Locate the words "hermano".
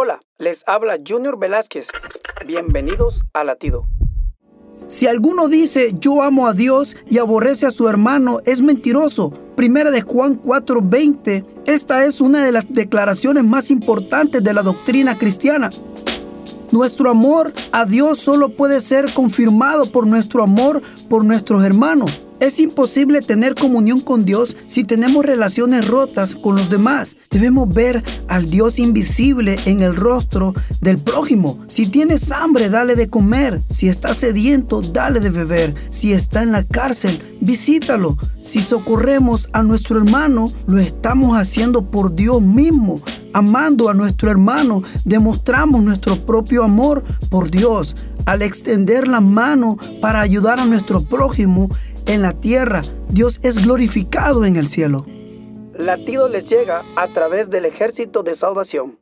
7.88-8.38, 39.98-40.52, 44.32-44.82